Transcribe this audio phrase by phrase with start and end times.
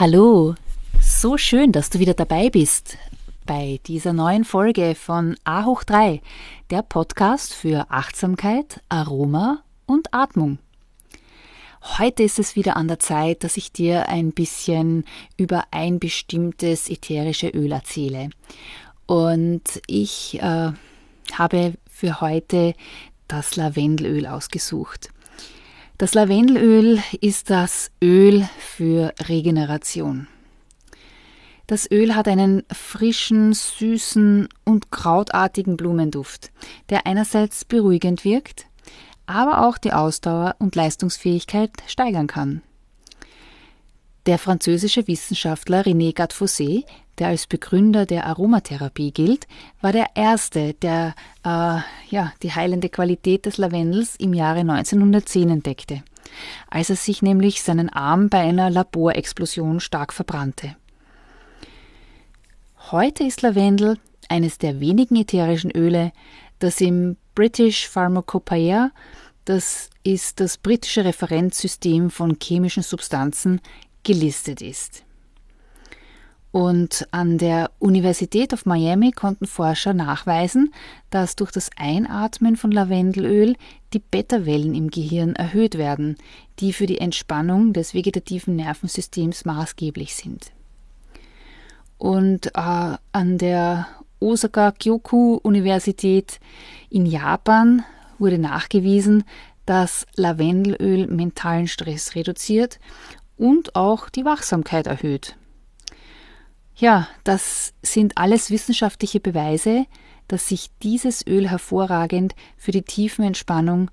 [0.00, 0.54] Hallo,
[1.00, 2.96] so schön, dass du wieder dabei bist
[3.46, 6.22] bei dieser neuen Folge von A hoch 3,
[6.70, 10.60] der Podcast für Achtsamkeit, Aroma und Atmung.
[11.98, 15.04] Heute ist es wieder an der Zeit, dass ich dir ein bisschen
[15.36, 18.30] über ein bestimmtes ätherische Öl erzähle.
[19.06, 20.70] Und ich äh,
[21.32, 22.74] habe für heute
[23.26, 25.08] das Lavendelöl ausgesucht.
[25.98, 30.28] Das Lavendelöl ist das Öl für Regeneration.
[31.66, 36.52] Das Öl hat einen frischen, süßen und krautartigen Blumenduft,
[36.88, 38.66] der einerseits beruhigend wirkt,
[39.26, 42.62] aber auch die Ausdauer und Leistungsfähigkeit steigern kann.
[44.26, 46.84] Der französische Wissenschaftler René Gattefossé
[47.18, 49.46] der als Begründer der Aromatherapie gilt,
[49.80, 56.02] war der erste, der äh, ja, die heilende Qualität des Lavendels im Jahre 1910 entdeckte,
[56.70, 60.76] als er sich nämlich seinen Arm bei einer Laborexplosion stark verbrannte.
[62.90, 66.12] Heute ist Lavendel eines der wenigen ätherischen Öle,
[66.58, 68.90] das im British Pharmacopoeia,
[69.44, 73.60] das ist das britische Referenzsystem von chemischen Substanzen,
[74.02, 75.04] gelistet ist.
[76.50, 80.72] Und an der Universität of Miami konnten Forscher nachweisen,
[81.10, 83.54] dass durch das Einatmen von Lavendelöl
[83.92, 86.16] die Beta-Wellen im Gehirn erhöht werden,
[86.58, 90.52] die für die Entspannung des vegetativen Nervensystems maßgeblich sind.
[91.98, 93.86] Und äh, an der
[94.20, 96.40] Osaka Kyoku Universität
[96.90, 97.84] in Japan
[98.18, 99.24] wurde nachgewiesen,
[99.66, 102.80] dass Lavendelöl mentalen Stress reduziert
[103.36, 105.36] und auch die Wachsamkeit erhöht.
[106.78, 109.86] Ja, das sind alles wissenschaftliche Beweise,
[110.28, 113.90] dass sich dieses Öl hervorragend für die Tiefenentspannung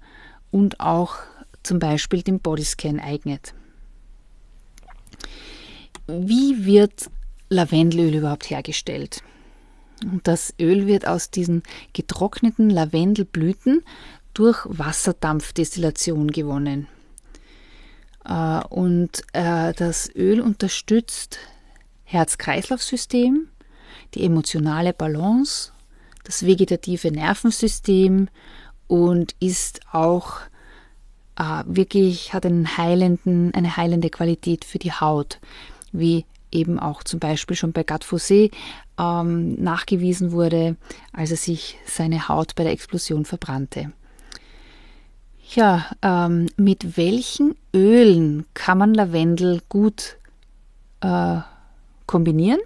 [0.52, 1.16] und auch
[1.64, 3.56] zum Beispiel den Bodyscan eignet.
[6.06, 7.10] Wie wird
[7.50, 9.24] Lavendelöl überhaupt hergestellt?
[10.22, 11.64] Das Öl wird aus diesen
[11.94, 13.84] getrockneten Lavendelblüten
[14.36, 16.88] durch Wasserdampfdestillation gewonnen.
[18.26, 21.40] Äh, und äh, das Öl unterstützt
[22.16, 23.48] Herz-Kreislauf-System,
[24.14, 25.72] die emotionale Balance,
[26.24, 28.30] das vegetative Nervensystem
[28.88, 30.40] und ist auch
[31.38, 35.40] äh, wirklich, hat einen heilenden, eine heilende Qualität für die Haut,
[35.92, 38.52] wie eben auch zum Beispiel schon bei Gattefossé
[38.98, 40.78] ähm, nachgewiesen wurde,
[41.12, 43.92] als er sich seine Haut bei der Explosion verbrannte.
[45.54, 50.18] Ja, ähm, mit welchen Ölen kann man Lavendel gut
[51.02, 51.40] äh,
[52.06, 52.60] kombinieren.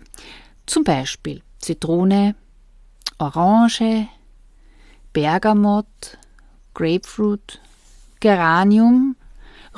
[0.65, 2.35] Zum Beispiel Zitrone,
[3.17, 4.07] Orange,
[5.13, 6.17] Bergamott,
[6.73, 7.59] Grapefruit,
[8.19, 9.15] Geranium,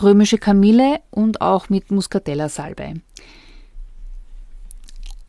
[0.01, 2.95] römische Kamille und auch mit Muscatella-Salbei.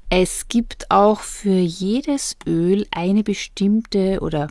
[0.09, 4.49] Es gibt auch für jedes Öl eine bestimmte oder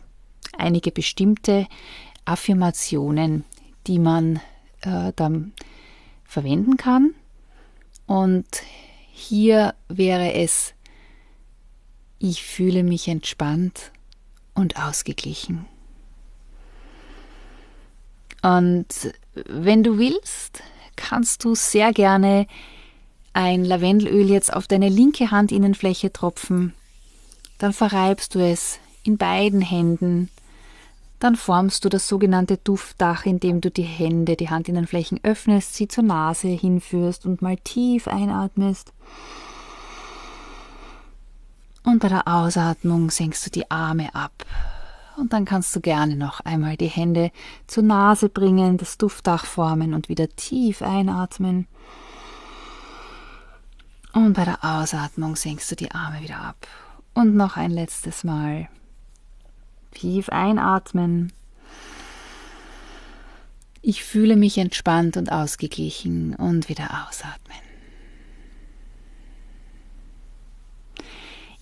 [0.58, 1.68] einige bestimmte
[2.24, 3.44] Affirmationen,
[3.86, 4.40] die man
[4.80, 5.52] äh, dann
[6.24, 7.14] verwenden kann.
[8.06, 8.46] Und
[9.22, 10.74] hier wäre es,
[12.18, 13.92] ich fühle mich entspannt
[14.54, 15.64] und ausgeglichen.
[18.42, 18.86] Und
[19.34, 20.62] wenn du willst,
[20.96, 22.46] kannst du sehr gerne
[23.32, 26.74] ein Lavendelöl jetzt auf deine linke Handinnenfläche tropfen.
[27.58, 30.28] Dann verreibst du es in beiden Händen
[31.22, 36.02] dann formst du das sogenannte Duftdach, indem du die Hände, die Handinnenflächen öffnest, sie zur
[36.02, 38.92] Nase hinführst und mal tief einatmest.
[41.84, 44.44] Und bei der Ausatmung senkst du die Arme ab.
[45.16, 47.30] Und dann kannst du gerne noch einmal die Hände
[47.68, 51.68] zur Nase bringen, das Duftdach formen und wieder tief einatmen.
[54.12, 56.66] Und bei der Ausatmung senkst du die Arme wieder ab.
[57.14, 58.68] Und noch ein letztes Mal.
[59.92, 61.32] Tief einatmen.
[63.80, 67.58] Ich fühle mich entspannt und ausgeglichen und wieder ausatmen.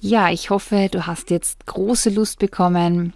[0.00, 3.12] Ja, ich hoffe, du hast jetzt große Lust bekommen,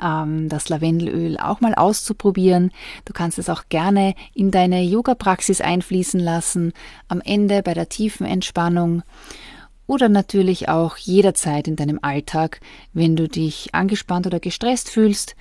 [0.00, 2.70] ähm, das Lavendelöl auch mal auszuprobieren.
[3.04, 6.72] Du kannst es auch gerne in deine Yoga-Praxis einfließen lassen,
[7.08, 9.02] am Ende bei der tiefen Entspannung
[9.86, 12.60] oder natürlich auch jederzeit in deinem Alltag,
[12.92, 15.36] wenn du dich angespannt oder gestresst fühlst,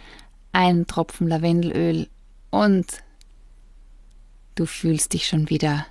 [0.52, 2.08] einen Tropfen Lavendelöl
[2.50, 2.86] und
[4.56, 5.86] du fühlst dich schon wieder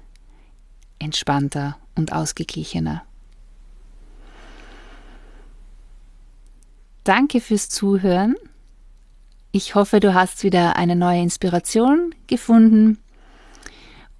[0.98, 3.02] entspannter und ausgeglichener.
[7.04, 8.36] Danke fürs Zuhören.
[9.52, 12.98] Ich hoffe, du hast wieder eine neue Inspiration gefunden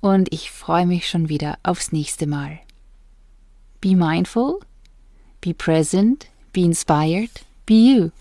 [0.01, 2.59] und ich freue mich schon wieder aufs nächste Mal.
[3.81, 4.63] Be mindful,
[5.41, 7.31] be present, be inspired,
[7.65, 8.13] be you.